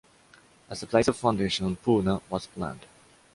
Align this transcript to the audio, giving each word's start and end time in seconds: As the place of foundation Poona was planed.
As 0.67 0.79
the 0.79 0.87
place 0.87 1.07
of 1.09 1.15
foundation 1.15 1.75
Poona 1.75 2.21
was 2.31 2.47
planed. 2.47 2.87